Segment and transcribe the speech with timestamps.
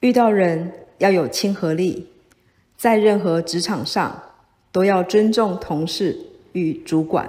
[0.00, 2.06] 遇到人要有亲和力
[2.76, 4.22] 在任何职场上
[4.70, 6.16] 都要尊重同事
[6.52, 7.28] 与主管。